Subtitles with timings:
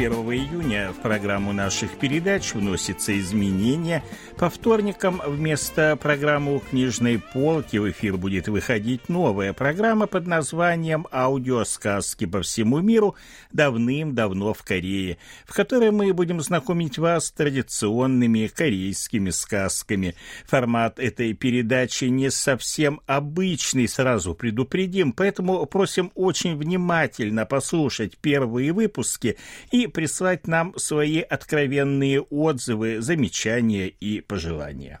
[0.00, 4.02] 1 июня в программу наших передач вносятся изменения.
[4.38, 12.24] По вторникам вместо программы книжной полки в эфир будет выходить новая программа под названием «Аудиосказки
[12.24, 13.14] по всему миру
[13.52, 20.14] давным-давно в Корее», в которой мы будем знакомить вас с традиционными корейскими сказками.
[20.46, 29.36] Формат этой передачи не совсем обычный, сразу предупредим, поэтому просим очень внимательно послушать первые выпуски
[29.70, 35.00] и прислать нам свои откровенные отзывы, замечания и пожелания.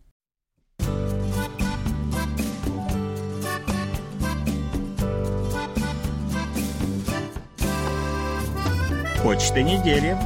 [9.23, 10.17] Почта недели.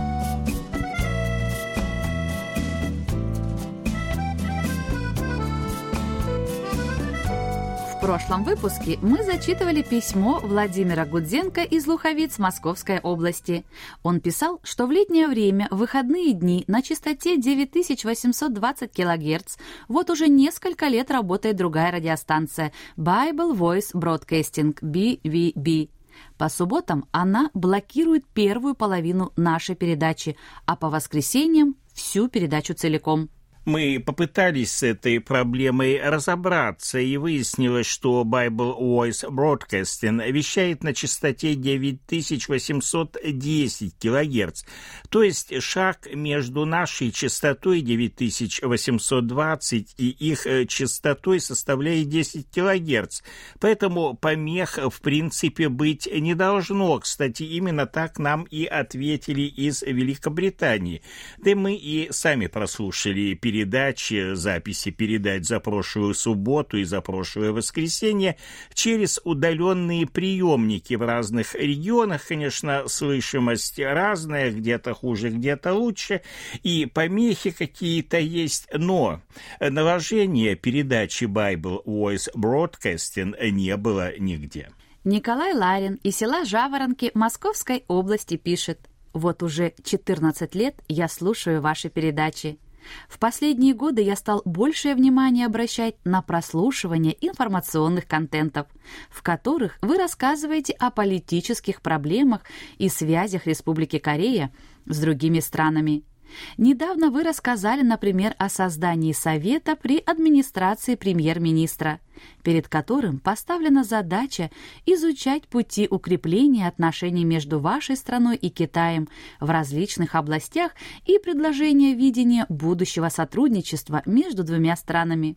[7.91, 13.66] В прошлом выпуске мы зачитывали письмо Владимира Гудзенко из Луховиц Московской области.
[14.01, 19.57] Он писал, что в летнее время, в выходные дни на частоте 9820 кГц
[19.89, 25.89] вот уже несколько лет работает другая радиостанция Bible Voice Broadcasting, BVB.
[26.38, 33.30] По субботам она блокирует первую половину нашей передачи, а по воскресеньям– всю передачу целиком.
[33.66, 41.56] Мы попытались с этой проблемой разобраться, и выяснилось, что Bible Voice Broadcasting вещает на частоте
[41.56, 44.64] 9810 кГц,
[45.09, 53.22] то есть шаг между нашей частотой 9820 и их э, частотой составляет 10 кГц,
[53.59, 57.00] поэтому помех в принципе быть не должно.
[57.00, 61.02] Кстати, именно так нам и ответили из Великобритании.
[61.40, 67.53] Да мы и сами прослушали перед передачи, записи передач за прошлую субботу и за прошлое
[67.53, 68.35] воскресенье
[68.73, 72.27] через удаленные приемники в разных регионах.
[72.27, 76.21] Конечно, слышимость разная, где-то хуже, где-то лучше,
[76.63, 79.21] и помехи какие-то есть, но
[79.61, 84.69] наложение передачи Bible Voice Broadcasting не было нигде.
[85.05, 88.79] Николай Ларин из села Жаворонки Московской области пишет.
[89.13, 92.59] Вот уже 14 лет я слушаю ваши передачи.
[93.07, 98.68] В последние годы я стал большее внимание обращать на прослушивание информационных контентов,
[99.09, 102.41] в которых вы рассказываете о политических проблемах
[102.78, 104.51] и связях Республики Корея
[104.85, 106.03] с другими странами–
[106.57, 112.00] Недавно вы рассказали, например, о создании Совета при администрации премьер-министра,
[112.44, 114.52] перед которым поставлена задача
[114.86, 119.08] изучать пути укрепления отношений между вашей страной и Китаем
[119.40, 120.72] в различных областях
[121.06, 125.36] и предложение видения будущего сотрудничества между двумя странами.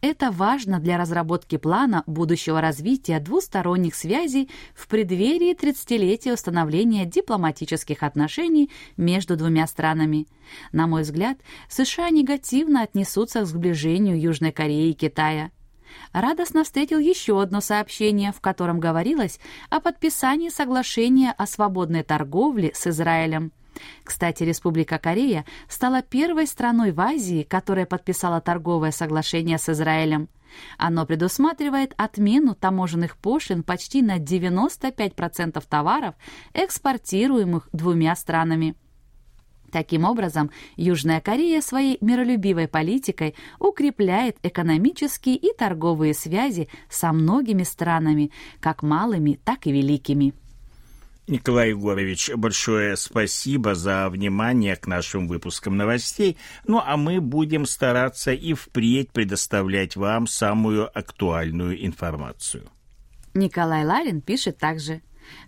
[0.00, 8.70] Это важно для разработки плана будущего развития двусторонних связей в преддверии 30-летия установления дипломатических отношений
[8.96, 10.26] между двумя странами.
[10.72, 15.50] На мой взгляд, США негативно отнесутся к сближению Южной Кореи и Китая.
[16.12, 22.86] Радостно встретил еще одно сообщение, в котором говорилось о подписании соглашения о свободной торговле с
[22.86, 23.52] Израилем.
[24.04, 30.28] Кстати, Республика Корея стала первой страной в Азии, которая подписала торговое соглашение с Израилем.
[30.76, 36.14] Оно предусматривает отмену таможенных пошлин почти на 95% товаров,
[36.52, 38.76] экспортируемых двумя странами.
[39.72, 48.30] Таким образом, Южная Корея своей миролюбивой политикой укрепляет экономические и торговые связи со многими странами,
[48.60, 50.34] как малыми, так и великими.
[51.26, 56.36] Николай Егорович, большое спасибо за внимание к нашим выпускам новостей.
[56.66, 62.68] Ну а мы будем стараться и впредь предоставлять вам самую актуальную информацию.
[63.32, 65.00] Николай Ларин пишет также.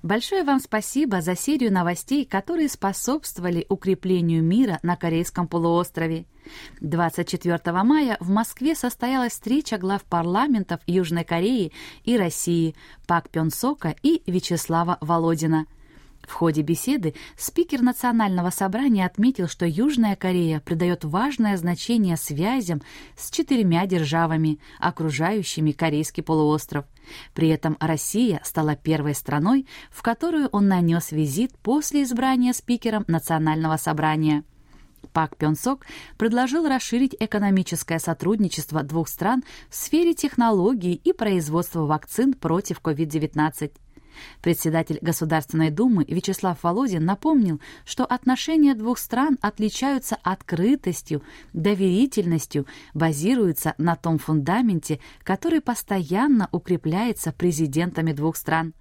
[0.02, 6.26] Большое вам спасибо за серию новостей, которые способствовали укреплению мира на Корейском полуострове.
[6.80, 11.72] 24 мая в Москве состоялась встреча глав парламентов Южной Кореи
[12.04, 12.74] и России
[13.06, 15.66] Пак Пён Сока и Вячеслава Володина–
[16.26, 22.82] в ходе беседы спикер Национального собрания отметил, что Южная Корея придает важное значение связям
[23.16, 26.84] с четырьмя державами, окружающими Корейский полуостров.
[27.34, 33.76] При этом Россия стала первой страной, в которую он нанес визит после избрания спикером Национального
[33.76, 34.44] собрания.
[35.12, 35.86] Пак Пён Сок
[36.16, 43.72] предложил расширить экономическое сотрудничество двух стран в сфере технологий и производства вакцин против COVID-19.
[44.42, 51.22] Председатель Государственной Думы Вячеслав Володин напомнил, что отношения двух стран отличаются открытостью,
[51.52, 58.74] доверительностью, базируются на том фундаменте, который постоянно укрепляется президентами двух стран.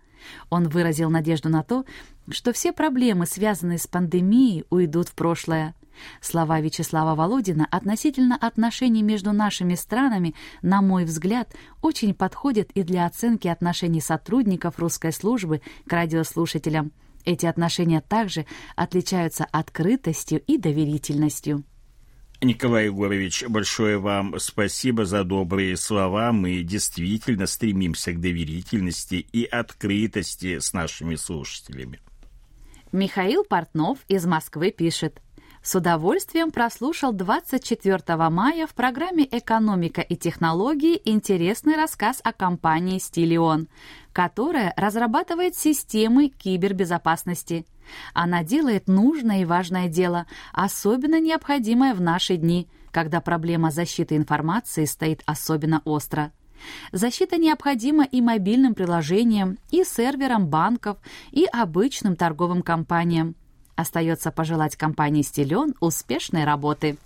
[0.50, 1.86] Он выразил надежду на то,
[2.29, 5.75] что все проблемы, связанные с пандемией, уйдут в прошлое.
[6.21, 13.05] Слова Вячеслава Володина относительно отношений между нашими странами, на мой взгляд, очень подходят и для
[13.05, 16.91] оценки отношений сотрудников русской службы к радиослушателям.
[17.25, 18.45] Эти отношения также
[18.75, 21.63] отличаются открытостью и доверительностью.
[22.41, 26.33] Николай Егорович, большое вам спасибо за добрые слова.
[26.33, 32.01] Мы действительно стремимся к доверительности и открытости с нашими слушателями.
[32.93, 35.19] Михаил Портнов из Москвы пишет.
[35.63, 43.67] С удовольствием прослушал 24 мая в программе «Экономика и технологии» интересный рассказ о компании «Стилион»,
[44.11, 47.65] которая разрабатывает системы кибербезопасности.
[48.13, 54.85] Она делает нужное и важное дело, особенно необходимое в наши дни, когда проблема защиты информации
[54.85, 56.31] стоит особенно остро.
[56.92, 60.98] Защита необходима и мобильным приложениям, и серверам банков,
[61.31, 63.36] и обычным торговым компаниям.
[63.75, 66.98] Остается пожелать компании «Стилен» успешной работы.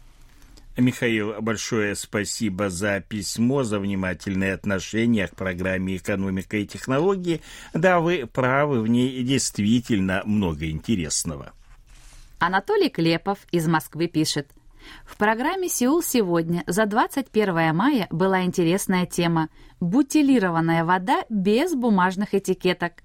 [0.77, 7.41] Михаил, большое спасибо за письмо, за внимательное отношение к программе «Экономика и технологии».
[7.73, 11.53] Да, вы правы, в ней действительно много интересного.
[12.37, 14.47] Анатолий Клепов из Москвы пишет.
[15.05, 19.49] В программе «Сеул сегодня» за 21 мая была интересная тема
[19.79, 23.03] «Бутилированная вода без бумажных этикеток».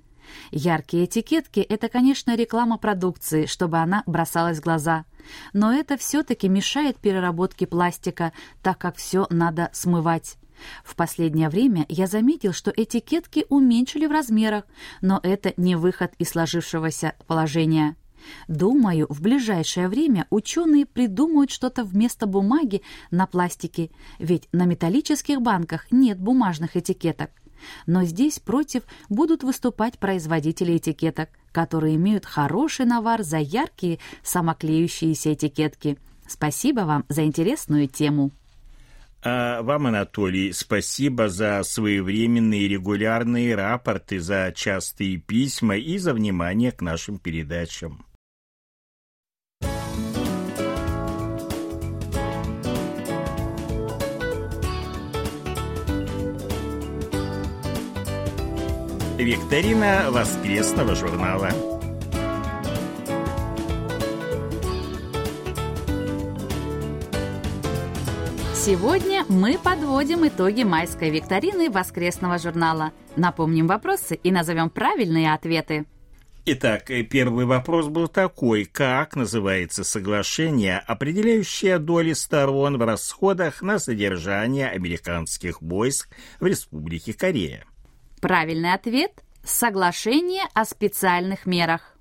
[0.50, 5.04] Яркие этикетки– это, конечно, реклама продукции, чтобы она бросалась в глаза.
[5.52, 8.32] Но это все-таки мешает переработке пластика,
[8.62, 10.36] так как все надо смывать.
[10.84, 14.64] В последнее время я заметил, что этикетки уменьшили в размерах,
[15.00, 17.96] но это не выход из сложившегося положения.
[18.48, 25.86] Думаю, в ближайшее время ученые придумают что-то вместо бумаги на пластике, ведь на металлических банках
[25.90, 27.30] нет бумажных этикеток.
[27.86, 35.98] Но здесь против будут выступать производители этикеток, которые имеют хороший навар за яркие самоклеющиеся этикетки.
[36.26, 38.32] Спасибо вам за интересную тему.
[39.24, 46.82] А вам, Анатолий, спасибо за своевременные регулярные рапорты, за частые письма и за внимание к
[46.82, 48.04] нашим передачам.
[59.22, 61.50] Викторина воскресного журнала.
[68.56, 72.90] Сегодня мы подводим итоги майской викторины воскресного журнала.
[73.14, 75.84] Напомним вопросы и назовем правильные ответы.
[76.44, 78.64] Итак, первый вопрос был такой.
[78.64, 86.08] Как называется соглашение, определяющее доли сторон в расходах на содержание американских войск
[86.40, 87.64] в Республике Корея?
[88.22, 89.10] Правильный ответ–
[89.44, 91.96] соглашение о специальных мерах.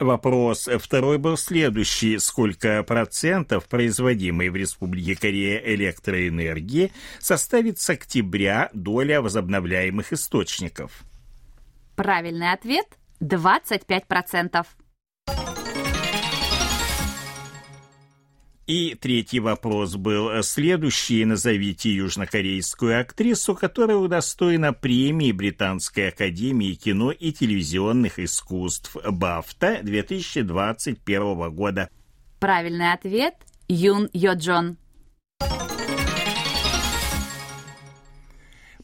[0.00, 2.18] Вопрос второй был следующий.
[2.18, 11.04] Сколько процентов производимой в Республике Корея электроэнергии составит с октября доля возобновляемых источников?
[11.94, 12.86] Правильный ответ–
[13.20, 14.66] 25 процентов.
[18.68, 21.24] И третий вопрос был следующий.
[21.24, 31.88] Назовите южнокорейскую актрису, которая удостоена премии Британской академии кино и телевизионных искусств «Бафта» 2021 года.
[32.40, 33.36] Правильный ответ–
[33.68, 34.76] Юн Йоджон.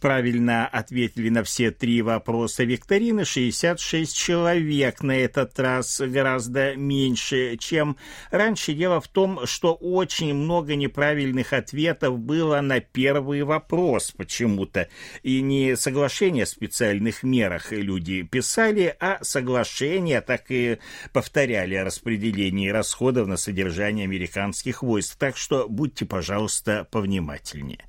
[0.05, 5.03] Правильно ответили на все три вопроса викторины 66 человек.
[5.03, 7.97] На этот раз гораздо меньше, чем
[8.31, 8.75] раньше.
[8.75, 14.91] Дело в том, что очень много неправильных ответов было на первый вопрос почему-то.
[15.23, 20.81] И не соглашение о специальных мерах люди писали, а соглашение так и
[21.15, 25.17] повторяли о распределении расходов на содержание американских войск.
[25.17, 27.87] Так что будьте, пожалуйста, повнимательнее.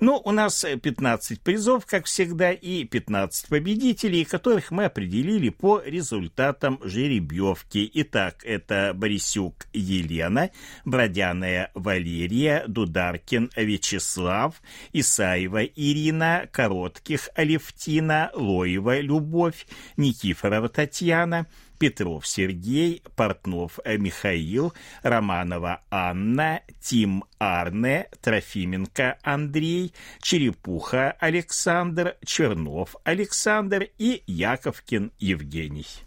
[0.00, 6.78] Ну, у нас 15 призов, как всегда, и 15 победителей, которых мы определили по результатам
[6.82, 7.90] жеребьевки.
[7.94, 10.50] Итак, это Борисюк Елена,
[10.84, 14.60] Бродяная Валерия, Дударкин Вячеслав,
[14.92, 21.46] Исаева Ирина, Коротких Алевтина, Лоева Любовь, Никифорова Татьяна–
[21.78, 34.22] Петров Сергей, Портнов Михаил, Романова Анна, Тим Арне, Трофименко Андрей, Черепуха Александр, Чернов Александр и
[34.26, 36.05] Яковкин Евгений.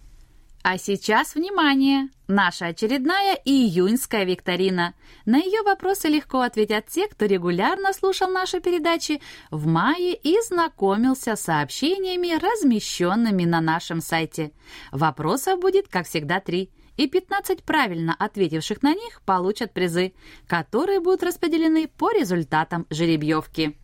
[0.62, 2.10] А сейчас внимание!
[2.28, 4.94] Наша очередная июньская викторина.
[5.26, 11.38] На ее вопросы легко ответят те, кто регулярно слушал наши передачи в мае и знакомился
[11.38, 14.52] с сообщениями, размещенными на нашем сайте.
[14.92, 16.72] Вопросов будет, как всегда, три.
[16.98, 20.14] И 15 правильно ответивших на них получат призы,
[20.46, 23.80] которые будут распределены по результатам жеребьевки.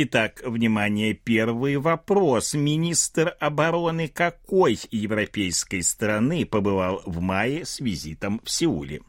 [0.00, 2.54] Итак, внимание, первый вопрос.
[2.54, 9.00] Министр обороны какой европейской страны побывал в мае с визитом в Сеуле?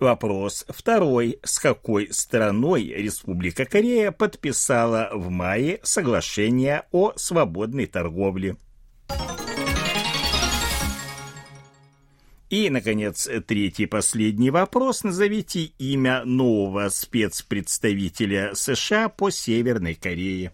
[0.00, 1.38] Вопрос второй.
[1.44, 8.56] С какой страной Республика Корея подписала в мае соглашение о свободной торговле?
[12.48, 15.02] И, наконец, третий последний вопрос.
[15.02, 20.52] Назовите имя нового спецпредставителя США по Северной Корее.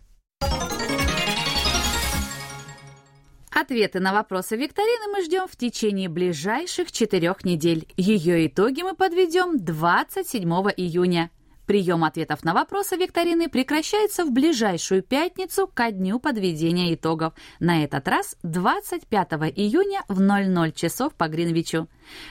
[3.50, 7.86] Ответы на вопросы викторины мы ждем в течение ближайших четырех недель.
[7.98, 11.30] Ее итоги мы подведем 27 июня.
[11.66, 17.34] Прием ответов на вопросы викторины прекращается в ближайшую пятницу ко дню подведения итогов.
[17.60, 21.88] На этот раз 25 июня в 00 часов по Гринвичу.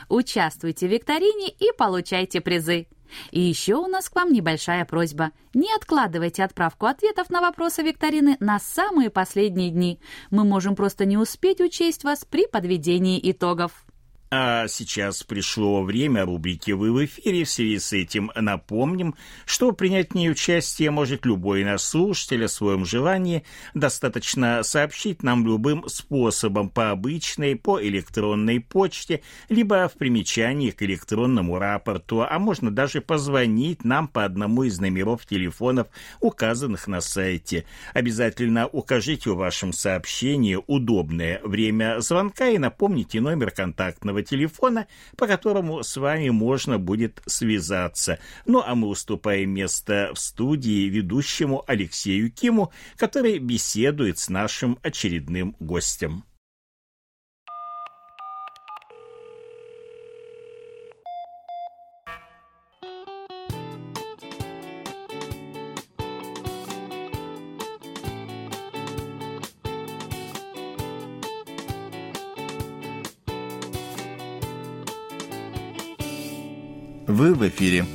[0.09, 2.87] Участвуйте в викторине и получайте призы.
[3.31, 5.31] И еще у нас к вам небольшая просьба.
[5.53, 9.99] Не откладывайте отправку ответов на вопросы викторины на самые последние дни.
[10.29, 13.85] Мы можем просто не успеть учесть вас при подведении итогов.
[14.33, 17.43] А сейчас пришло время рубрики «Вы в эфире».
[17.43, 22.47] В связи с этим напомним, что принять в ней участие может любой наш слушатель о
[22.47, 23.43] своем желании.
[23.73, 31.59] Достаточно сообщить нам любым способом по обычной, по электронной почте, либо в примечании к электронному
[31.59, 35.87] рапорту, а можно даже позвонить нам по одному из номеров телефонов,
[36.21, 37.65] указанных на сайте.
[37.93, 44.87] Обязательно укажите в вашем сообщении удобное время звонка и напомните номер контактного телефона,
[45.17, 48.19] по которому с вами можно будет связаться.
[48.45, 55.55] Ну а мы уступаем место в студии ведущему Алексею Киму, который беседует с нашим очередным
[55.59, 56.23] гостем.
[77.11, 77.85] Вы в эфире.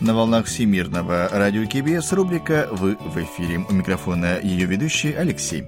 [0.00, 3.58] На волнах Всемирного радио КБС рубрика «Вы в эфире».
[3.68, 5.64] У микрофона ее ведущий Алексей.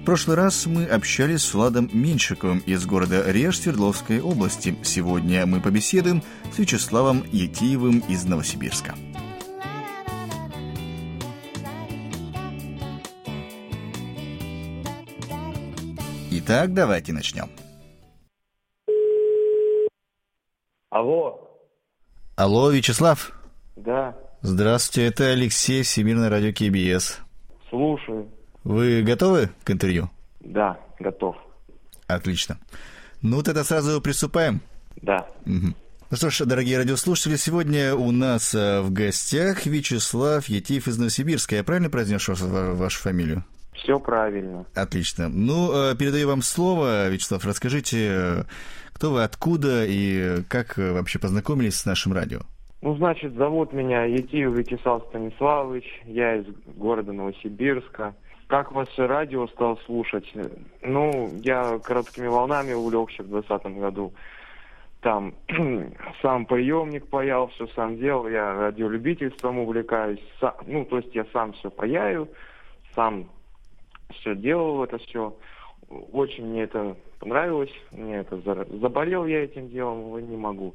[0.00, 4.76] В прошлый раз мы общались с Владом Меньшиковым из города Реж Свердловской области.
[4.82, 8.96] Сегодня мы побеседуем с Вячеславом Етиевым из Новосибирска.
[16.48, 17.50] Итак, давайте начнем.
[20.88, 21.38] Алло.
[22.36, 23.38] Алло, Вячеслав.
[23.76, 24.16] Да.
[24.40, 27.18] Здравствуйте, это Алексей, Всемирное радио КБС.
[27.68, 28.30] Слушаю.
[28.64, 30.08] Вы готовы к интервью?
[30.40, 31.36] Да, готов.
[32.06, 32.56] Отлично.
[33.20, 34.62] Ну, тогда сразу приступаем.
[35.02, 35.28] Да.
[35.44, 35.74] Угу.
[36.10, 41.56] Ну что ж, дорогие радиослушатели, сегодня у нас э, в гостях Вячеслав Етиев из Новосибирска.
[41.56, 43.44] Я правильно произнес вашу фамилию?
[43.82, 44.66] Все правильно.
[44.74, 45.28] Отлично.
[45.28, 47.44] Ну, э, передаю вам слово, Вячеслав.
[47.44, 48.44] Расскажите,
[48.92, 52.40] кто вы, откуда и как вообще познакомились с нашим радио?
[52.80, 55.84] Ну, значит, зовут меня Етиев Вячеслав Станиславович.
[56.04, 58.14] Я из города Новосибирска.
[58.46, 60.32] Как ваше радио стал слушать?
[60.82, 64.12] Ну, я короткими волнами увлекся в 2020 году.
[65.00, 65.34] там
[66.22, 71.52] сам приемник паял, все сам делал, я радиолюбительством увлекаюсь, сам, ну, то есть я сам
[71.52, 72.28] все паяю,
[72.94, 73.28] сам
[74.14, 75.36] все делал это все.
[75.88, 78.38] Очень мне это понравилось, мне это
[78.78, 80.74] заболел я этим делом, не могу.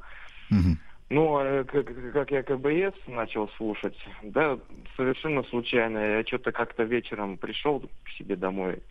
[0.51, 0.77] Mm-hmm.
[1.09, 4.57] Ну, как, как я КБС начал слушать, да,
[4.95, 5.97] совершенно случайно.
[6.17, 8.81] Я что-то как-то вечером пришел к себе домой,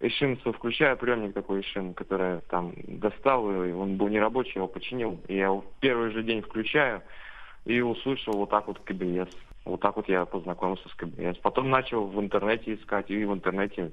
[0.00, 5.20] Ишимцу включаю, приемник такой Ишим, который там достал, и он был нерабочий, его починил.
[5.28, 7.02] И я в первый же день включаю
[7.64, 9.34] и услышал вот так вот КБС.
[9.66, 11.38] Вот так вот я познакомился с КБС.
[11.42, 13.92] Потом начал в интернете искать, и в интернете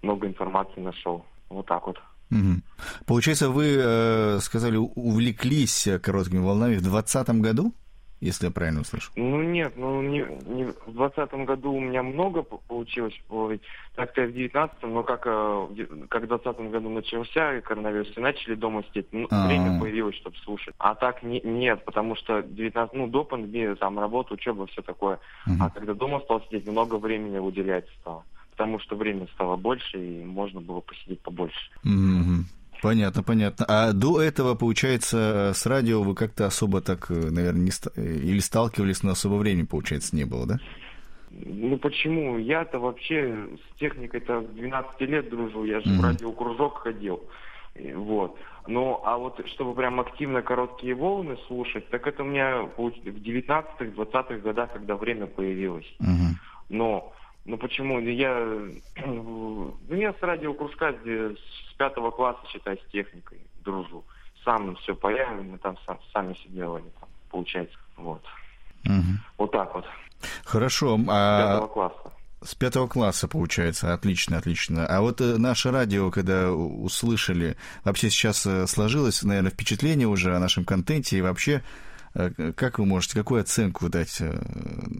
[0.00, 1.24] много информации нашел.
[1.50, 1.98] Вот так вот.
[2.30, 2.62] Угу.
[3.06, 7.74] Получается, вы э, сказали, увлеклись короткими волнами в 2020 году?
[8.22, 9.12] Если я правильно услышал.
[9.16, 13.62] Ну нет, ну не, не, в двадцатом году у меня много получилось половить,
[13.96, 15.66] так-то в девятнадцатом, но как, э,
[16.08, 19.48] как в двадцатом году начался коронавирус, и начали дома сидеть, ну, А-а-а.
[19.48, 20.72] время появилось, чтобы слушать.
[20.78, 25.18] А так не, нет, потому что 19, ну до пандемии там работа, учеба, все такое.
[25.46, 25.56] Угу.
[25.58, 28.22] А когда дома стал сидеть, много времени уделять стало.
[28.52, 31.70] Потому что время стало больше, и можно было посидеть побольше.
[31.84, 32.44] Угу.
[32.82, 33.64] Понятно, понятно.
[33.68, 37.86] А до этого, получается, с радио вы как-то особо так, э, наверное, не ст...
[37.96, 40.58] Э, или сталкивались, но особо времени, получается, не было, да?
[41.30, 42.38] Ну почему?
[42.38, 45.98] Я-то вообще с техникой-то с 12 лет дружу, я же mm-hmm.
[45.98, 47.20] в радиокружок ходил.
[47.94, 48.36] Вот.
[48.66, 53.84] Ну, а вот чтобы прям активно короткие волны слушать, так это у меня в 19-х,
[53.84, 55.86] 20-х годах, когда время появилось.
[56.00, 56.34] Mm-hmm.
[56.70, 57.12] Но
[57.44, 57.98] ну почему?
[58.00, 58.38] Я,
[59.04, 64.04] ну, я с радиокружка с пятого класса, считай, с техникой дружу.
[64.44, 67.76] Сам все паяли, мы там сам, сами все делали, там, получается.
[67.96, 68.22] Вот.
[68.84, 69.18] Угу.
[69.38, 69.84] Вот так вот.
[70.44, 70.98] Хорошо.
[71.08, 71.38] А...
[71.38, 72.12] С пятого класса.
[72.44, 73.94] С пятого класса, получается.
[73.94, 74.86] Отлично, отлично.
[74.86, 80.40] А вот э, наше радио, когда услышали, вообще сейчас э, сложилось, наверное, впечатление уже о
[80.40, 81.62] нашем контенте и вообще,
[82.14, 84.20] э, как вы можете, какую оценку дать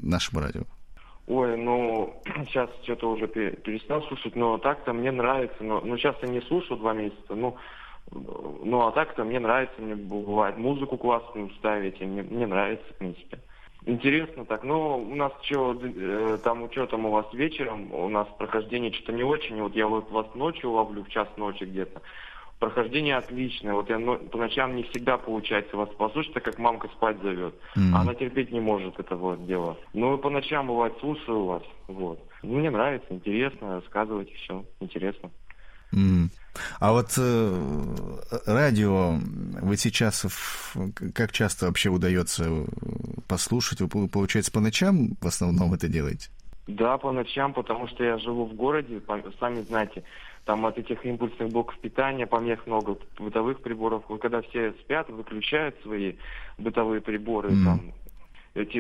[0.03, 0.63] нашему радио?
[1.27, 5.63] Ой, ну, сейчас что-то уже перестал слушать, но так-то мне нравится.
[5.63, 7.57] Но, ну, сейчас я не слушаю два месяца, ну,
[8.11, 12.97] ну, а так-то мне нравится, мне бывает музыку классную ставить, и мне, мне нравится, в
[12.99, 13.39] принципе.
[13.85, 18.29] Интересно так, но у нас что, э, там, что там у вас вечером, у нас
[18.39, 22.01] прохождение что-то не очень, вот я вот вас ночью ловлю, в час ночи где-то,
[22.63, 23.73] Прохождение отличное.
[23.73, 27.57] Вот я ну, по ночам не всегда получается вас послушать, так как мамка спать зовет.
[27.77, 27.93] Mm.
[27.93, 29.77] Она терпеть не может этого дела.
[29.95, 31.65] Но по ночам бывает слушаю вас.
[31.89, 32.25] Вот.
[32.45, 34.65] Мне нравится, интересно, рассказывайте все.
[34.79, 35.33] Интересно.
[35.93, 36.29] Mm.
[36.79, 39.19] А вот э, радио
[39.61, 40.25] вы сейчас
[41.17, 42.49] как часто вообще удается
[43.27, 43.81] послушать?
[43.81, 46.29] Вы, получается, по ночам в основном это делаете?
[46.69, 49.01] Да, по ночам, потому что я живу в городе,
[49.41, 50.05] сами знаете,
[50.45, 54.05] там от этих импульсных блоков питания помех много, бытовых приборов.
[54.21, 56.15] Когда все спят, выключают свои
[56.59, 57.65] бытовые приборы, mm.
[57.65, 57.93] там
[58.55, 58.79] эти,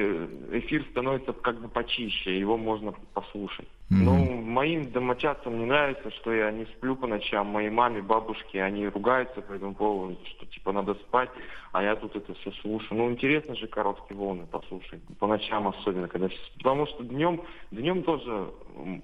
[0.52, 3.68] эфир становится как бы почище, его можно послушать.
[3.90, 4.02] Mm-hmm.
[4.02, 7.46] Ну, моим домочадцам не нравится, что я не сплю по ночам.
[7.46, 11.30] Моей маме, бабушке, они ругаются по этому поводу, что типа надо спать,
[11.72, 12.98] а я тут это все слушаю.
[12.98, 15.02] Ну, интересно же короткие волны послушать.
[15.18, 16.28] По ночам особенно, когда...
[16.58, 18.50] Потому что днем, днем тоже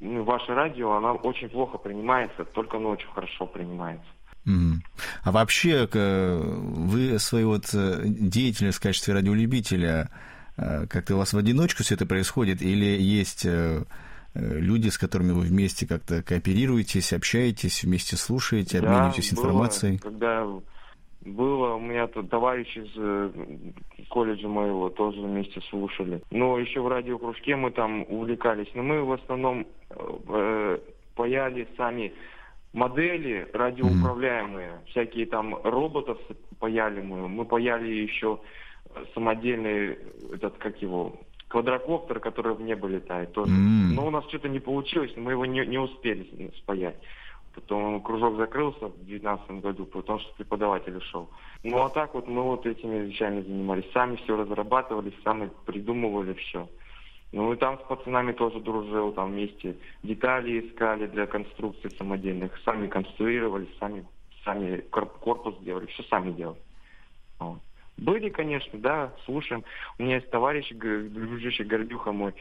[0.01, 4.07] ну, ваше радио, оно очень плохо принимается, только ночью хорошо принимается.
[5.25, 10.38] А вообще, вы свою вот э, деятельность в качестве радиолюбителя Э,
[10.89, 13.85] как-то у вас в одиночку все это происходит, или есть э,
[14.35, 20.01] э, люди, с которыми вы вместе как-то кооперируетесь, общаетесь, вместе слушаете, да, обмениваетесь информацией?
[20.03, 20.47] Было, когда
[21.23, 26.23] было, у меня тут товарищ из колледжа моего тоже вместе слушали.
[26.31, 28.69] Но еще в радиокружке мы там увлекались.
[28.75, 30.79] Но мы в основном э,
[31.15, 32.13] паяли сами
[32.73, 34.91] модели радиоуправляемые, mm.
[34.91, 36.19] всякие там роботов
[36.59, 37.29] паяли мы.
[37.29, 38.41] Мы паяли еще
[39.15, 39.99] самодельный,
[40.33, 43.53] этот, как его, квадрокоптер, который в небо летает тоже.
[43.53, 43.95] Mm.
[43.95, 46.97] Но у нас что-то не получилось, мы его не, не успели спаять.
[47.55, 51.29] Потом кружок закрылся в 2019 году, потому что преподаватель ушел.
[51.65, 53.91] Ну а так вот мы вот этими вещами занимались.
[53.93, 56.69] Сами все разрабатывали, сами придумывали все.
[57.33, 62.87] Ну и там с пацанами тоже дружил, там вместе детали искали для конструкций самодельных, сами
[62.87, 64.07] конструировали, сами,
[64.45, 66.61] сами корпус делали, все сами делали.
[67.39, 67.59] Вот.
[67.99, 69.65] Были, конечно, да, слушаем.
[69.99, 72.33] У меня есть товарищ, дружище Гордюха мой,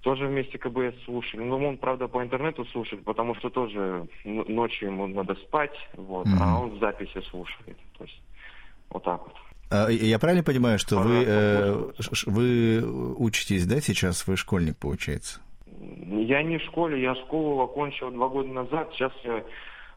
[0.00, 1.42] тоже вместе КБС слушали.
[1.42, 6.38] Ну, он, правда, по интернету слушает, потому что тоже ночью ему надо спать, вот, mm-hmm.
[6.40, 7.78] а он в записи слушает.
[7.96, 8.20] То есть,
[8.90, 9.34] вот так вот.
[9.70, 11.90] А, я правильно понимаю, что вы, э,
[12.26, 14.26] вы учитесь, да, сейчас?
[14.26, 15.40] Вы школьник, получается?
[16.08, 18.90] Я не в школе, я школу окончил два года назад.
[18.92, 19.42] Сейчас я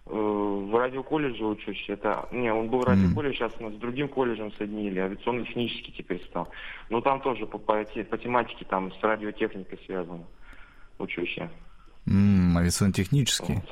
[0.09, 1.85] в радиоколледже учусь.
[1.87, 6.47] Это, не, он был в радиоколледж, сейчас нас с другим колледжем соединили, авиационно-технический теперь стал.
[6.89, 10.23] Но там тоже по, по, по тематике там с радиотехникой связано
[10.99, 11.49] учусь я.
[12.07, 13.55] Mm, авиационно-технический.
[13.55, 13.69] Вот.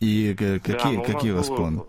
[0.00, 1.82] И какие, да, какие у вас было, планы?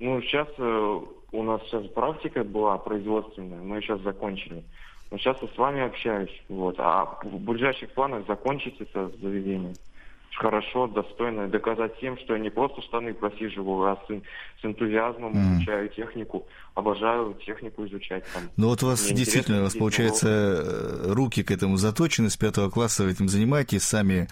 [0.00, 1.00] Ну, сейчас э,
[1.32, 4.64] у нас сейчас практика была производственная, мы сейчас закончили.
[5.10, 6.76] Но сейчас я с вами общаюсь, вот.
[6.78, 9.74] А в ближайших планах закончить это заведение
[10.38, 15.56] хорошо, достойно, доказать всем, что я не просто штаны просиживаю, а с, с энтузиазмом mm.
[15.56, 18.24] изучаю технику, обожаю технику изучать.
[18.32, 18.44] Там.
[18.56, 22.36] Ну вот у вас Мне действительно, у вас получается э, руки к этому заточены, с
[22.36, 24.28] пятого класса вы этим занимаетесь, сами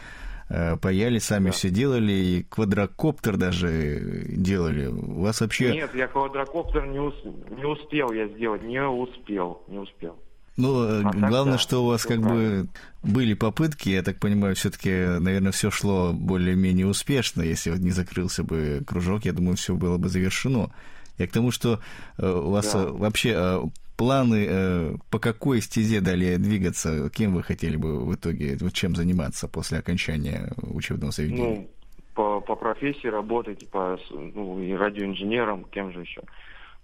[0.49, 1.53] э, паяли, сами да.
[1.53, 4.87] все делали, и квадрокоптер даже делали.
[4.87, 5.73] У вас вообще...
[5.73, 7.15] Нет, я квадрокоптер не, ус...
[7.51, 10.17] не успел я сделать, не успел, не успел.
[10.57, 12.67] Ну, а главное, да, что у вас как бы
[13.03, 17.43] были попытки, я так понимаю, все-таки, наверное, все шло более-менее успешно.
[17.43, 20.71] Если вот не закрылся бы кружок, я думаю, все было бы завершено.
[21.19, 21.81] Я к тому, что
[22.19, 22.87] э, у вас да.
[22.87, 23.63] вообще э,
[23.97, 28.95] планы э, по какой стезе далее двигаться, кем вы хотели бы в итоге, вот чем
[28.95, 31.45] заниматься после окончания учебного заведения?
[31.45, 31.71] Ну,
[32.15, 36.23] по, по профессии работать, по ну, и радиоинженером, кем же еще.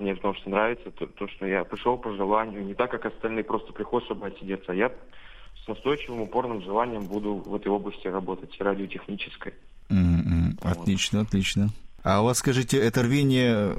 [0.02, 3.44] Мне потому что нравится то, то, что я пришел по желанию, не так, как остальные
[3.44, 4.72] просто приходят, чтобы отсидеться.
[4.72, 4.90] А я
[5.64, 9.54] с настойчивым, упорным желанием буду в этой области работать, радиотехнической.
[9.90, 10.58] Mm-hmm.
[10.60, 10.72] Вот.
[10.76, 11.68] Отлично, отлично.
[12.02, 13.76] А у вас, скажите, это рвение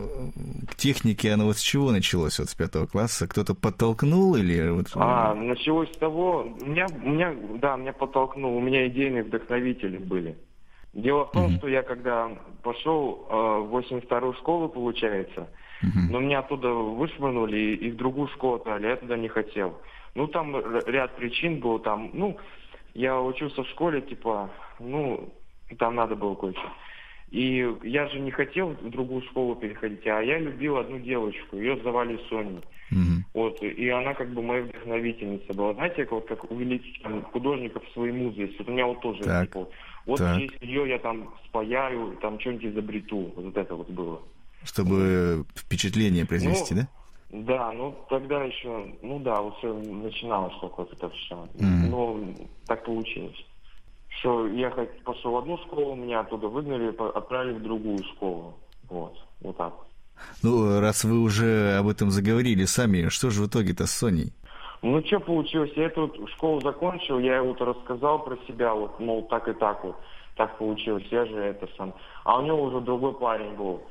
[0.69, 3.27] к технике, оно вот с чего началось, вот с пятого класса?
[3.27, 4.69] Кто-то подтолкнул или...
[4.69, 4.85] Вот...
[4.95, 10.37] А, началось с того, меня, меня, да, меня подтолкнул, у меня идейные вдохновители были.
[10.93, 11.57] Дело в том, mm-hmm.
[11.57, 12.31] что я когда
[12.61, 15.49] пошел э, в 82-ю школу, получается,
[16.09, 19.79] но меня оттуда вышвырнули и, в другую школу отдали, я туда не хотел.
[20.15, 22.37] Ну, там ряд причин был, там, ну,
[22.93, 25.33] я учился в школе, типа, ну,
[25.77, 26.71] там надо было кое-что.
[27.31, 31.77] И я же не хотел в другую школу переходить, а я любил одну девочку, ее
[31.77, 32.61] звали Соней.
[32.91, 33.23] Mm-hmm.
[33.33, 35.73] Вот, и она как бы моя вдохновительница была.
[35.73, 38.59] Знаете, вот, как увеличить там, художников своей музы есть.
[38.59, 39.47] Вот у меня вот тоже так.
[39.47, 39.67] типа,
[40.05, 40.37] вот так.
[40.37, 43.33] через нее я там спаяю, там что-нибудь изобрету.
[43.35, 44.21] Вот это вот было.
[44.63, 46.87] Чтобы впечатление произвести, ну, да?
[47.33, 51.35] Да, ну тогда еще, ну да, вот все начиналось только это все.
[51.55, 51.89] Mm-hmm.
[51.89, 52.19] Но
[52.67, 53.35] так получилось.
[54.19, 54.69] Что я
[55.03, 58.53] пошел в одну школу, меня оттуда выгнали, отправили в другую школу.
[58.89, 59.73] Вот, вот так.
[60.41, 64.33] Ну, раз вы уже об этом заговорили сами, что же в итоге-то с Соней?
[64.81, 65.71] Ну, что получилось?
[65.75, 69.95] Я эту школу закончил, я вот рассказал про себя, вот, мол, так и так вот,
[70.35, 71.93] так получилось, я же это сам.
[72.25, 73.81] А у него уже другой парень был.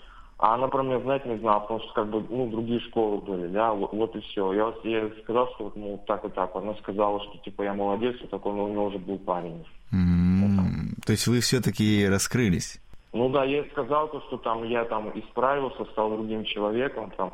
[0.43, 3.47] А она про меня знать не знала, потому что как бы, ну, другие школы были,
[3.47, 4.53] да, вот, вот и все.
[4.53, 6.51] Я, я сказал, что вот, ну, так и так.
[6.57, 9.65] Она сказала, что, типа, я молодец, и такой, но у него уже был парень.
[9.93, 10.41] Mm-hmm.
[10.43, 12.81] Вот То есть вы все-таки раскрылись?
[13.13, 17.33] Ну да, я сказал то, что там я там исправился, стал другим человеком, там,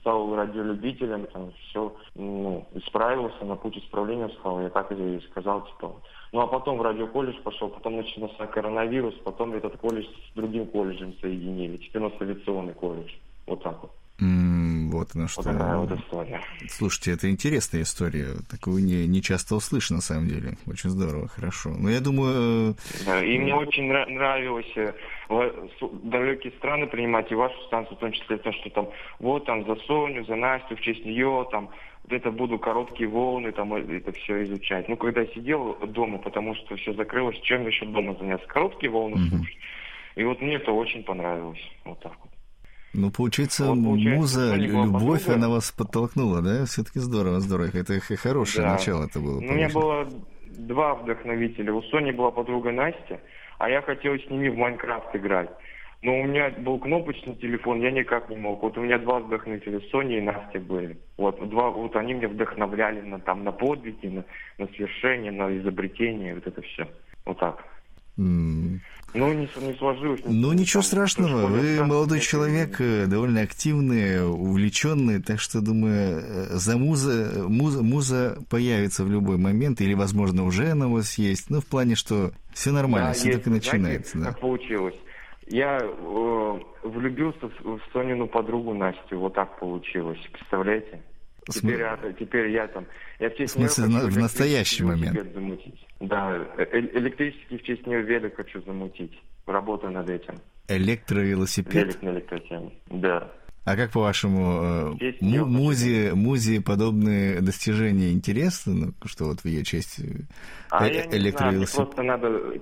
[0.00, 4.60] стал радиолюбителем, там, все, ну, исправился, на путь исправления стал.
[4.62, 5.94] Я так и сказал, типа,
[6.32, 11.14] ну а потом в радиоколледж пошел, потом начался коронавирус, потом этот колледж с другим колледжем
[11.20, 11.76] соединили.
[11.78, 13.12] Теперь у нас авиационный колледж.
[13.46, 13.90] Вот так вот.
[14.20, 15.42] Mm, вот на что.
[15.42, 16.40] Вот такая вот история.
[16.68, 18.26] Слушайте, это интересная история.
[18.50, 20.56] Такую не, не часто услышно, на самом деле.
[20.66, 21.70] Очень здорово, хорошо.
[21.70, 22.72] Но я думаю...
[22.72, 22.74] Э,
[23.06, 24.92] да, и мне очень нравилось э,
[26.02, 28.88] далекие страны принимать и вашу станцию, в том числе то, что там,
[29.20, 31.70] вот там за Соню, за Настю, в честь нее, там,
[32.10, 34.88] это буду короткие волны, там это все изучать.
[34.88, 38.46] Ну, когда я сидел дома, потому что все закрылось, чем еще дома заняться?
[38.46, 39.36] Короткие волны mm-hmm.
[39.36, 39.56] слушать.
[40.16, 41.60] И вот мне это очень понравилось.
[41.84, 42.30] Вот так вот.
[42.94, 45.34] Ну, получается, вот, получается муза, любовь, подруга.
[45.34, 46.64] она вас подтолкнула, да?
[46.64, 47.68] Все-таки здорово, здорово.
[47.74, 48.72] Это хорошее да.
[48.72, 49.40] начало это было.
[49.40, 50.08] Ну, у меня было
[50.56, 51.72] два вдохновителя.
[51.72, 53.20] У Сони была подруга Настя,
[53.58, 55.50] а я хотел с ними в Майнкрафт играть.
[56.00, 58.62] Но у меня был кнопочный телефон, я никак не мог.
[58.62, 60.96] Вот у меня два вдохновителя, Соня и Настя были.
[61.16, 64.24] Вот, два, вот они меня вдохновляли на, там, на подвиги, на,
[64.58, 66.86] на свершение, на изобретение, вот это все.
[67.24, 67.64] Вот так.
[68.16, 68.78] Mm.
[69.14, 70.20] Ну, не, не сложилось.
[70.24, 71.46] Ну, ничего страшного.
[71.46, 78.38] Вы молодой человек, э, довольно активный, увлеченный, так что, думаю, э, за муза, муза, муза
[78.50, 81.48] появится в любой момент, или, возможно, уже она у вас есть.
[81.48, 83.38] Ну, в плане, что все нормально, да, все есть.
[83.38, 84.18] только начинается.
[84.18, 84.32] Знаете, да.
[84.32, 84.94] как получилось?
[85.50, 89.18] Я э, влюбился в, в Сонину подругу Настю.
[89.18, 90.18] Вот так получилось.
[90.32, 91.02] Представляете?
[91.50, 92.84] Теперь, я, теперь я там...
[93.18, 95.32] Я в, честь в смысле, нее в настоящий момент?
[95.32, 95.86] Замутить.
[96.00, 99.18] Да, э, э электрический в честь нее велик хочу замутить.
[99.46, 100.34] Работаю над этим.
[100.68, 101.74] Электровелосипед?
[101.74, 103.32] Велик на электротеме, да.
[103.64, 109.64] А как по-вашему, э, му- музе, музе подобные достижения интересны, ну, что вот в ее
[109.64, 110.00] честь
[110.70, 111.68] а э- я не электровелосипед?
[111.74, 112.60] Знаю, просто надо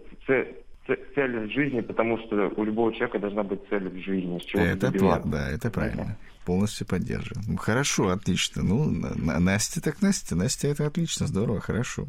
[0.87, 4.38] цель в жизни, потому что у любого человека должна быть цель в жизни.
[4.38, 4.90] С чего это,
[5.25, 6.16] да, это правильно.
[6.44, 7.44] Полностью поддерживаю.
[7.49, 8.62] Ну, хорошо, отлично.
[8.62, 10.37] Ну, Настя так Настя.
[10.37, 12.07] Настя, это отлично, здорово, хорошо.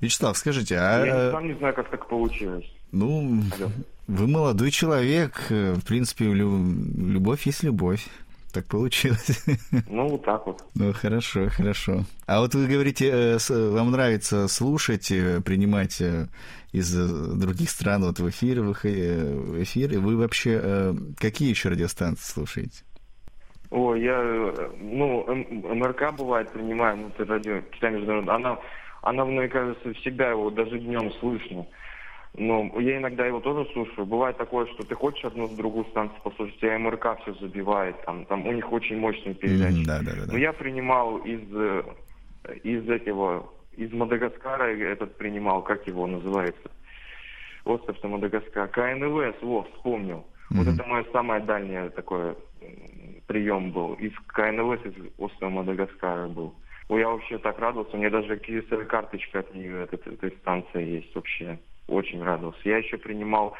[0.00, 1.06] Вячеслав, скажите, а...
[1.06, 2.66] Я сам не знаю, как так получилось.
[2.90, 3.70] Ну, Алло.
[4.08, 5.46] вы молодой человек.
[5.48, 8.06] В принципе, любовь есть любовь.
[8.52, 9.44] Так получилось.
[9.88, 10.62] Ну, вот так вот.
[10.74, 12.04] Ну, хорошо, хорошо.
[12.26, 16.26] А вот вы говорите, э, вам нравится слушать, э, принимать э,
[16.72, 16.92] из
[17.38, 18.72] других стран вот в эфир, в
[19.62, 19.92] эфир.
[19.92, 22.84] И вы вообще какие еще радиостанции слушаете?
[23.70, 24.20] О, я,
[24.78, 25.24] ну,
[25.74, 27.62] МРК бывает принимаю, ну, это радио,
[28.30, 28.58] она,
[29.00, 31.66] она, мне кажется, всегда его даже днем слышно.
[32.34, 34.06] Но я иногда его тоже слушаю.
[34.06, 38.00] Бывает такое, что ты хочешь одну другую станцию послушать, тебя МРК все забивает.
[38.06, 39.82] Там, там у них очень мощные передачи.
[39.82, 40.32] Mm, да, да, да.
[40.32, 41.82] Но я принимал из, э,
[42.62, 46.70] из этого, из Мадагаскара этот принимал, как его называется?
[47.66, 48.66] Остров Мадагаскар.
[48.68, 50.24] КНВС, во, вспомнил.
[50.50, 50.56] Mm-hmm.
[50.56, 52.34] Вот это мое самое дальнее такое
[53.26, 53.92] прием был.
[53.94, 56.54] Из КНВС, из острова Мадагаскара был.
[56.88, 57.94] Ой, я вообще так радовался.
[57.94, 62.60] У меня даже кредитная карточка от нее, от этой, этой станции есть вообще очень радовался.
[62.64, 63.54] Я еще принимал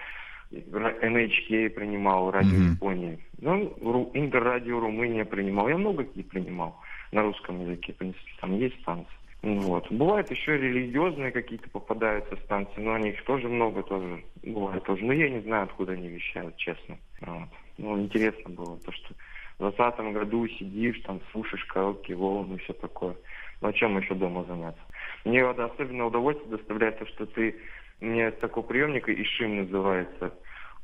[0.53, 2.73] NHK принимал, радио mm-hmm.
[2.75, 3.19] Японии.
[3.41, 5.69] Ну, Интеррадио Румыния принимал.
[5.69, 6.77] Я много какие принимал
[7.11, 7.93] на русском языке.
[7.93, 9.13] В принципе, там есть станции.
[9.43, 9.91] Ну вот.
[9.91, 15.05] Бывают еще религиозные какие-то попадаются станции, но они их тоже много тоже бывает тоже.
[15.05, 16.97] Но я не знаю, откуда они вещают, честно.
[17.21, 17.49] Вот.
[17.79, 19.15] Ну, интересно было то, что
[19.59, 23.17] в 2020 году сидишь, там слушаешь короткие волны и все такое.
[23.61, 24.81] Ну, а чем еще дома заняться?
[25.25, 27.57] Мне вот особенно удовольствие доставляет то, что ты
[28.03, 30.35] у меня такой приемник, Ишим называется.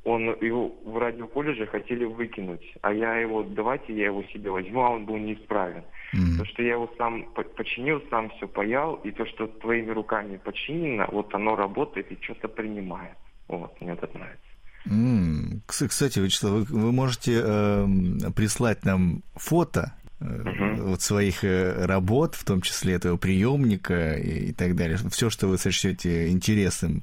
[0.05, 4.91] Он его в радиоколледже хотели выкинуть, а я его, давайте я его себе возьму, а
[4.91, 5.83] он был неисправен.
[6.15, 6.39] Mm-hmm.
[6.39, 7.25] То, что я его сам
[7.57, 12.49] починил, сам все паял, и то, что твоими руками починено, вот оно работает и что-то
[12.49, 13.17] принимает.
[13.49, 14.49] Вот, мне это нравится.
[14.87, 15.61] Mm.
[15.67, 17.87] Кстати, Вячеслав, вы, вы можете э,
[18.35, 20.91] прислать нам фото угу.
[20.91, 24.99] вот своих э, работ, в том числе этого приемника и, и так далее.
[25.11, 27.03] Все, что вы сочтете интересным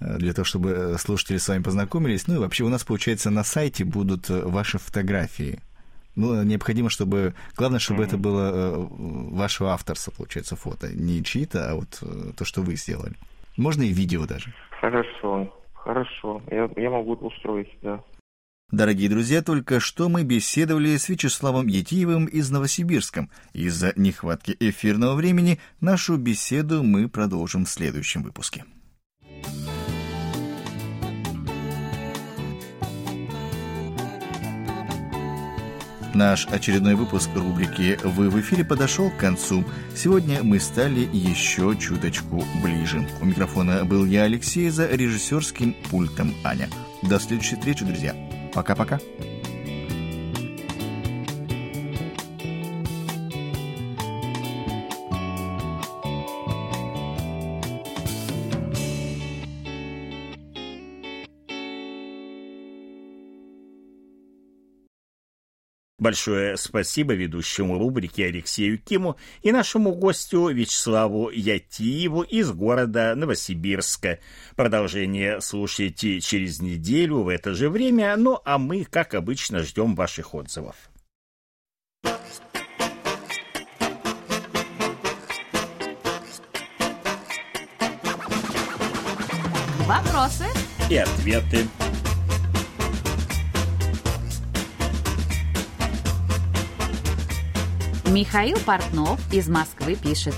[0.00, 2.26] э, для того, чтобы слушатели с вами познакомились.
[2.26, 5.60] Ну и вообще у нас, получается, на сайте будут ваши фотографии.
[6.14, 7.34] Ну, необходимо, чтобы...
[7.56, 10.88] Главное, чтобы mm это было вашего авторства, получается, фото.
[10.92, 12.02] Не чьи-то, а вот
[12.36, 13.14] то, что вы сделали.
[13.56, 14.52] Можно и видео даже.
[14.80, 16.42] Хорошо, хорошо.
[16.50, 18.00] Я, я могу устроить, да.
[18.72, 23.28] Дорогие друзья, только что мы беседовали с Вячеславом Етиевым из Новосибирска.
[23.52, 28.64] Из-за нехватки эфирного времени нашу беседу мы продолжим в следующем выпуске.
[36.14, 39.66] Наш очередной выпуск рубрики «Вы в эфире» подошел к концу.
[39.94, 43.06] Сегодня мы стали еще чуточку ближе.
[43.20, 46.70] У микрофона был я, Алексей, за режиссерским пультом Аня.
[47.02, 48.14] До следующей встречи, друзья.
[48.52, 48.98] Пока-пока.
[66.02, 74.18] Большое спасибо ведущему рубрики Алексею Киму и нашему гостю Вячеславу Ятиеву из города Новосибирска.
[74.56, 80.34] Продолжение слушайте через неделю в это же время, ну а мы, как обычно, ждем ваших
[80.34, 80.74] отзывов.
[89.86, 90.46] Вопросы
[90.90, 91.68] и ответы.
[98.12, 100.34] Михаил Портнов из Москвы пишет.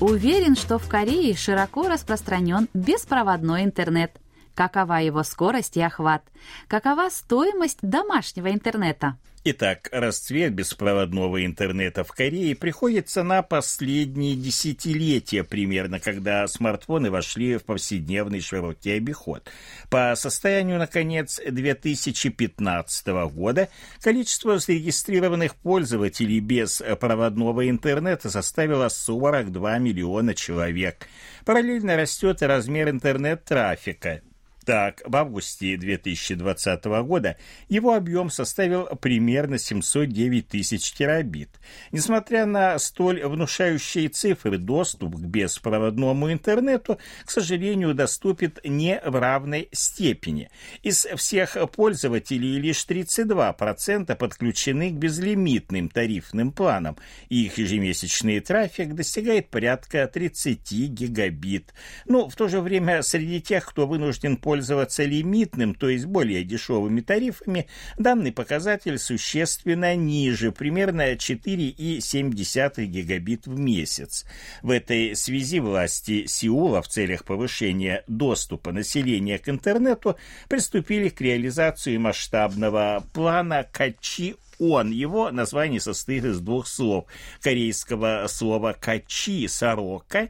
[0.00, 4.20] Уверен, что в Корее широко распространен беспроводной интернет.
[4.56, 6.24] Какова его скорость и охват?
[6.66, 9.16] Какова стоимость домашнего интернета?
[9.46, 17.64] Итак, расцвет беспроводного интернета в Корее приходится на последние десятилетия примерно, когда смартфоны вошли в
[17.64, 19.46] повседневный широкий обиход.
[19.90, 23.68] По состоянию на конец 2015 года
[24.00, 31.06] количество зарегистрированных пользователей без проводного интернета составило 42 миллиона человек.
[31.44, 34.22] Параллельно растет и размер интернет-трафика.
[34.64, 37.36] Так, в августе 2020 года
[37.68, 41.50] его объем составил примерно 709 тысяч терабит.
[41.92, 49.68] Несмотря на столь внушающие цифры, доступ к беспроводному интернету, к сожалению, доступен не в равной
[49.72, 50.50] степени.
[50.82, 56.96] Из всех пользователей лишь 32% подключены к безлимитным тарифным планам,
[57.28, 61.74] и их ежемесячный трафик достигает порядка 30 гигабит.
[62.06, 66.44] Но в то же время среди тех, кто вынужден пользоваться пользоваться лимитным, то есть более
[66.44, 67.66] дешевыми тарифами,
[67.98, 74.24] данный показатель существенно ниже, примерно 4,7 гигабит в месяц.
[74.62, 80.16] В этой связи власти Сеула в целях повышения доступа населения к интернету
[80.48, 84.92] приступили к реализации масштабного плана Качи он.
[84.92, 87.06] Его название состоит из двух слов.
[87.40, 90.28] Корейского слова «качи»— «сорока»,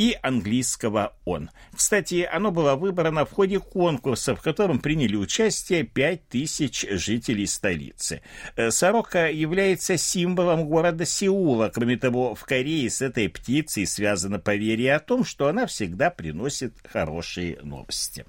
[0.00, 1.50] и английского «он».
[1.76, 8.22] Кстати, оно было выбрано в ходе конкурса, в котором приняли участие 5000 жителей столицы.
[8.56, 11.70] Э, сорока является символом города Сеула.
[11.74, 16.72] Кроме того, в Корее с этой птицей связано поверье о том, что она всегда приносит
[16.82, 18.24] хорошие новости.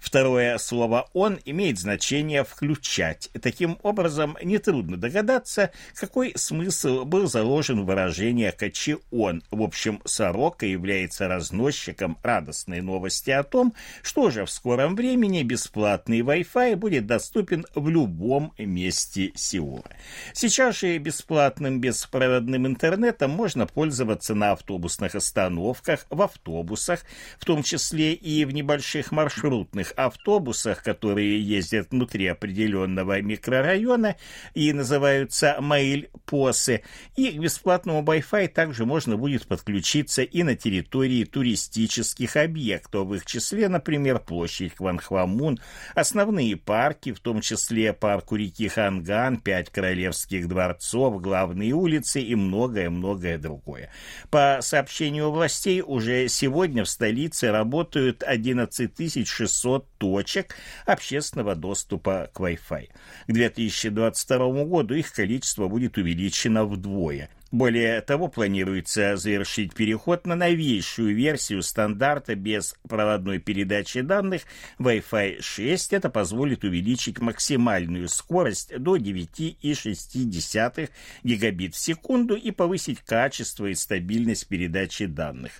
[0.00, 3.30] Второе слово «он» имеет значение «включать».
[3.42, 9.42] Таким образом, нетрудно догадаться, какой смысл был заложен в выражение «качи он».
[9.50, 16.20] В общем, сорока является разносчиком радостной новости о том, что уже в скором времени бесплатный
[16.20, 19.84] Wi-Fi будет доступен в любом месте Сеула.
[20.32, 27.00] Сейчас же бесплатным беспроводным интернетом можно пользоваться на автобусных остановках, в автобусах,
[27.38, 29.12] в том числе и в небольших
[29.50, 34.16] маршрутных автобусах, которые ездят внутри определенного микрорайона
[34.54, 36.82] и называются маиль-посы,
[37.16, 43.26] и к бесплатному Wi-Fi также можно будет подключиться и на территории туристических объектов, в их
[43.26, 45.58] числе, например, площадь Кванхвамун,
[45.94, 52.34] основные парки, в том числе парк у реки Ханган, пять королевских дворцов, главные улицы и
[52.34, 53.90] многое-многое другое.
[54.30, 59.10] По сообщению властей, уже сегодня в столице работают 11
[59.40, 62.88] 600 500 точек общественного доступа к Wi-Fi.
[63.26, 71.16] К 2022 году их количество будет увеличено вдвое– более того, планируется завершить переход на новейшую
[71.16, 74.42] версию стандарта без проводной передачи данных
[74.78, 75.92] Wi-Fi 6.
[75.92, 80.90] Это позволит увеличить максимальную скорость до 9,6
[81.24, 85.52] гигабит в секунду и повысить качество и стабильность передачи данных.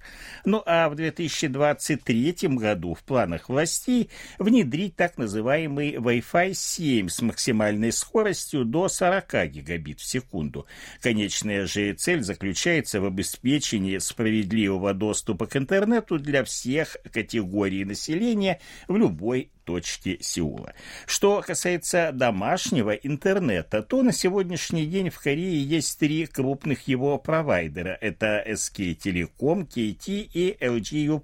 [0.44, 7.90] Ну а в 2023 году в планах властей внедрить так называемый Wi-Fi 7 с максимальной
[7.90, 10.66] скоростью до 40 гигабит в секунду.
[11.00, 18.60] Конечная же Наша цель заключается в обеспечении справедливого доступа к интернету для всех категорий населения
[18.86, 20.74] в любой точки Сеула.
[21.06, 27.96] Что касается домашнего интернета, то на сегодняшний день в Корее есть три крупных его провайдера.
[28.00, 31.20] Это SK Telecom, KT и LGU+.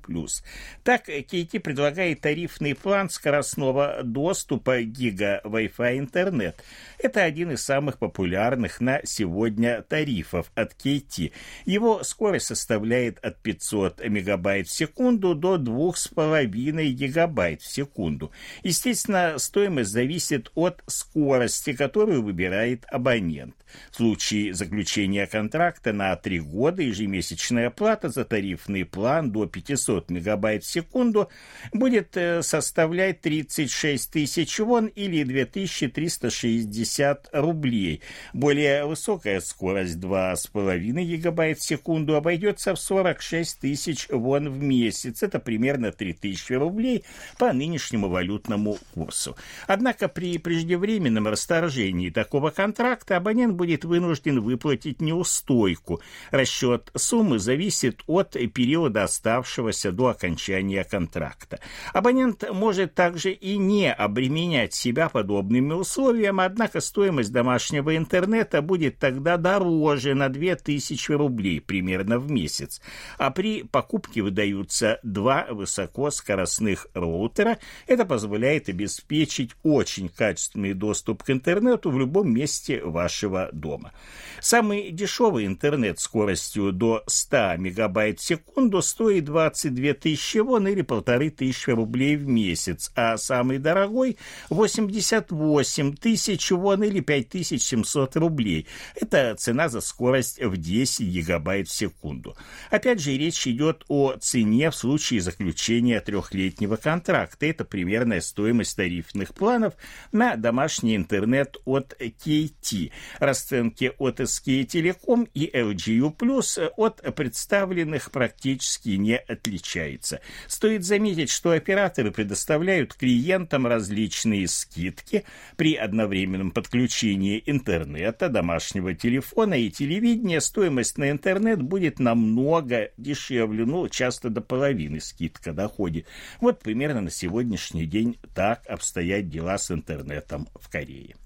[0.84, 6.62] Так, KT предлагает тарифный план скоростного доступа гига Wi-Fi интернет.
[6.98, 11.32] Это один из самых популярных на сегодня тарифов от KT.
[11.64, 18.30] Его скорость составляет от 500 мегабайт в секунду до 2,5 гигабайт в секунду.
[18.62, 23.56] Естественно, стоимость зависит от скорости, которую выбирает абонент.
[23.90, 30.62] В случае заключения контракта на 3 года ежемесячная плата за тарифный план до 500 мегабайт
[30.64, 31.28] в секунду
[31.72, 38.00] будет э, составлять 36 тысяч вон или 2360 рублей.
[38.32, 45.22] Более высокая скорость 2,5 гигабайт в секунду обойдется в 46 тысяч вон в месяц.
[45.22, 47.04] Это примерно 3000 рублей
[47.38, 49.36] по нынешнему валютному курсу.
[49.66, 56.00] Однако при преждевременном расторжении такого контракта абонент будет вынужден выплатить неустойку.
[56.30, 61.60] Расчет суммы зависит от периода оставшегося до окончания контракта.
[61.92, 69.36] Абонент может также и не обременять себя подобными условиями, однако стоимость домашнего интернета будет тогда
[69.36, 72.80] дороже на 2000 рублей примерно в месяц.
[73.18, 77.58] А при покупке выдаются два высокоскоростных роутера.
[77.86, 83.92] Это позволяет обеспечить очень качественный доступ к интернету в любом месте вашего дома.
[84.40, 91.30] Самый дешевый интернет скоростью до 100 мегабайт в секунду стоит 22 тысячи вон или полторы
[91.30, 94.16] тысячи рублей в месяц, а самый дорогой
[94.50, 98.66] 88 тысяч вон или 5700 рублей.
[98.94, 102.36] Это цена за скорость в 10 гигабайт в секунду.
[102.70, 107.46] Опять же, речь идет о цене в случае заключения трехлетнего контракта.
[107.46, 109.72] Это примерно примерная стоимость тарифных планов
[110.12, 112.90] на домашний интернет от KT.
[113.20, 120.20] Расценки от SK Telecom и LGU Plus от представленных практически не отличаются.
[120.46, 125.24] Стоит заметить, что операторы предоставляют клиентам различные скидки
[125.56, 130.42] при одновременном подключении интернета, домашнего телефона и телевидения.
[130.42, 136.06] Стоимость на интернет будет намного дешевле, ну, часто до половины скидка доходит.
[136.42, 141.16] Вот примерно на сегодняшний день так обстоят дела с интернетом в Корее.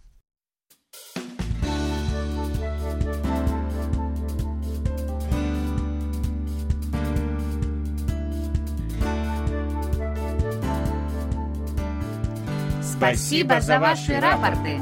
[12.82, 14.78] Спасибо за ваши рапорты.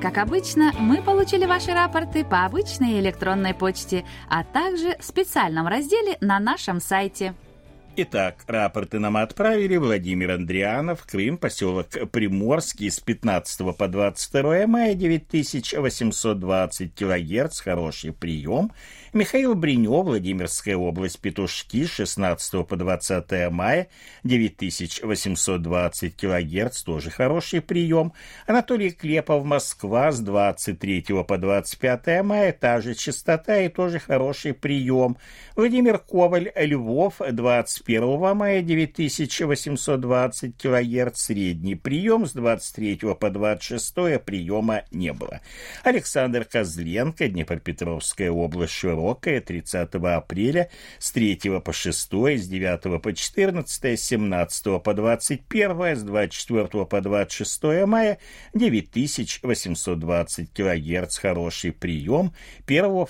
[0.00, 6.16] Как обычно, мы получили ваши рапорты по обычной электронной почте, а также в специальном разделе
[6.20, 7.34] на нашем сайте.
[7.96, 16.94] Итак, рапорты нам отправили Владимир Андрианов, Крым, поселок Приморский с 15 по 22 мая 9820
[16.94, 18.70] килогерц, хороший прием.
[19.14, 23.88] Михаил Бринев, Владимирская область, Петушки, 16 по 20 мая,
[24.24, 28.12] 9820 килогерц, тоже хороший прием.
[28.46, 35.16] Анатолий Клепов, Москва, с 23 по 25 мая, та же частота и тоже хороший прием.
[35.56, 45.14] Владимир Коваль, Львов, 21 мая, 9820 килогерц, средний прием, с 23 по 26 приема не
[45.14, 45.40] было.
[45.82, 50.68] Александр Козленко, Днепропетровская область, широкая 30 апреля
[50.98, 57.00] с 3 по 6, с 9 по 14, с 17 по 21, с 24 по
[57.00, 58.18] 26 мая
[58.54, 62.32] 9820 кГц хороший прием
[62.66, 63.06] 1, 2,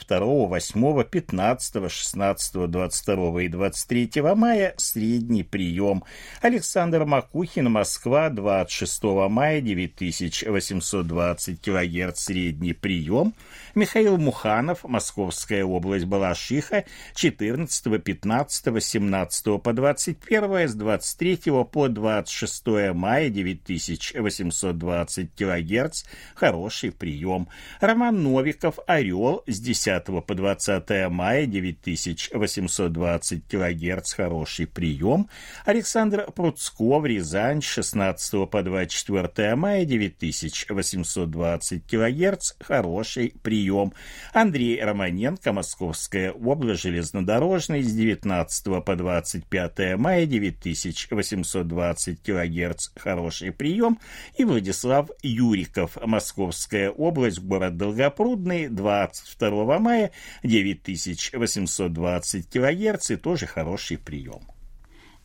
[0.46, 6.04] 8, 15, 16, 22 и 23 мая средний прием.
[6.42, 13.32] Александр Макухин, Москва, 26 мая 9820 кГц средний прием.
[13.74, 21.38] Михаил Муханов, Московская область область Балашиха 14, 15, 17 по 21, с 23
[21.70, 26.04] по 26 мая 9820 килогерц,
[26.34, 27.48] хороший прием.
[27.80, 35.28] Роман Новиков, Орел, с 10 по 20 мая 9820 килогерц, хороший прием.
[35.64, 43.92] Александр Пруцков, Рязань, 16 по 24 мая 9820 килогерц, хороший прием.
[44.32, 53.98] Андрей Романенко, Москва, Московская область железнодорожной с 19 по 25 мая 9820 кГц хороший прием
[54.38, 60.10] и Владислав Юриков Московская область город Долгопрудный 22 мая
[60.42, 64.40] 9820 кГц и тоже хороший прием.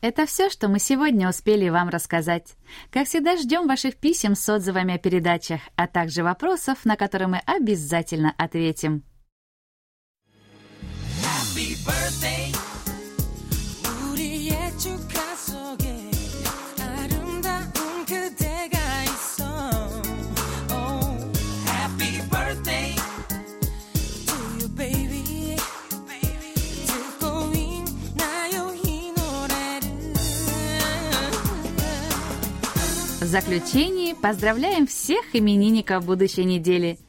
[0.02, 2.56] Это все, что мы сегодня успели вам рассказать.
[2.91, 7.38] Как всегда, ждем ваших писем с отзывами о передачах, а также вопросов, на которые мы
[7.46, 9.06] обязательно ответим.
[11.53, 12.53] Happy birthday
[14.11, 16.11] 우리의 축하 속에
[16.81, 19.45] 아름다운 그대가 있어
[20.73, 21.33] oh,
[21.69, 22.95] Happy birthday
[24.27, 25.57] to you baby
[26.87, 29.87] 듣고 있나요 이 노래를
[33.21, 37.09] В заключении поздравляем всех именинников будущей недели –